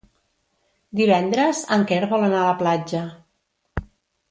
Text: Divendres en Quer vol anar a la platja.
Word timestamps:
Divendres 0.99 1.61
en 1.77 1.85
Quer 1.93 2.01
vol 2.15 2.27
anar 2.31 2.41
a 2.41 2.49
la 2.49 2.57
platja. 2.65 3.03